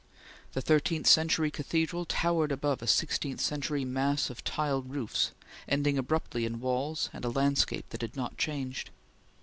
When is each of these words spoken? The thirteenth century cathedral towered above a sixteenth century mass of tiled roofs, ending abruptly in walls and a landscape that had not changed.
The 0.53 0.63
thirteenth 0.63 1.05
century 1.05 1.51
cathedral 1.51 2.05
towered 2.05 2.51
above 2.51 2.81
a 2.81 2.87
sixteenth 2.87 3.39
century 3.39 3.85
mass 3.85 4.31
of 4.31 4.43
tiled 4.43 4.89
roofs, 4.89 5.29
ending 5.67 5.95
abruptly 5.95 6.43
in 6.43 6.59
walls 6.59 7.11
and 7.13 7.23
a 7.23 7.29
landscape 7.29 7.87
that 7.91 8.01
had 8.01 8.15
not 8.15 8.35
changed. 8.35 8.89